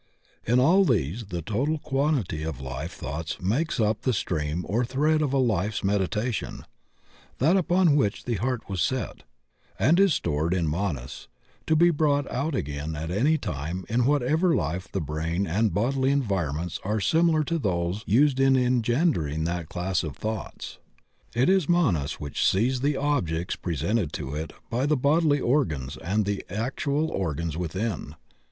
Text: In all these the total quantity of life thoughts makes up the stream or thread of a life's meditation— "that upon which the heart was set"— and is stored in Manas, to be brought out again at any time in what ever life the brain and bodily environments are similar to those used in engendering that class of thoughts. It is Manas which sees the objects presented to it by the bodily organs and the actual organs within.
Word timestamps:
In 0.47 0.59
all 0.59 0.83
these 0.83 1.25
the 1.25 1.43
total 1.43 1.77
quantity 1.77 2.41
of 2.41 2.59
life 2.59 2.91
thoughts 2.91 3.39
makes 3.39 3.79
up 3.79 4.01
the 4.01 4.13
stream 4.13 4.65
or 4.67 4.83
thread 4.83 5.21
of 5.21 5.31
a 5.31 5.37
life's 5.37 5.83
meditation— 5.83 6.65
"that 7.37 7.55
upon 7.55 7.95
which 7.95 8.23
the 8.25 8.33
heart 8.37 8.67
was 8.67 8.81
set"— 8.81 9.21
and 9.77 9.99
is 9.99 10.15
stored 10.15 10.55
in 10.55 10.67
Manas, 10.67 11.27
to 11.67 11.75
be 11.75 11.91
brought 11.91 12.27
out 12.31 12.55
again 12.55 12.95
at 12.95 13.11
any 13.11 13.37
time 13.37 13.85
in 13.87 14.05
what 14.07 14.23
ever 14.23 14.55
life 14.55 14.87
the 14.91 14.99
brain 15.01 15.45
and 15.45 15.71
bodily 15.71 16.09
environments 16.09 16.79
are 16.83 16.99
similar 16.99 17.43
to 17.43 17.59
those 17.59 18.03
used 18.07 18.39
in 18.39 18.55
engendering 18.55 19.43
that 19.43 19.69
class 19.69 20.01
of 20.01 20.17
thoughts. 20.17 20.79
It 21.35 21.47
is 21.47 21.69
Manas 21.69 22.13
which 22.13 22.43
sees 22.43 22.81
the 22.81 22.97
objects 22.97 23.55
presented 23.55 24.13
to 24.13 24.33
it 24.33 24.51
by 24.71 24.87
the 24.87 24.97
bodily 24.97 25.39
organs 25.41 25.95
and 25.97 26.25
the 26.25 26.43
actual 26.49 27.11
organs 27.11 27.55
within. 27.55 28.15